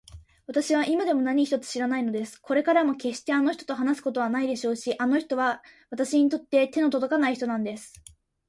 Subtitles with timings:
[0.47, 2.39] わたしは今でも何一つ知らないのです。
[2.41, 8.01] これからもけっしてあの人と話すことはないでしょうし、あの人はわたしにとっては手のとどかない人なんです。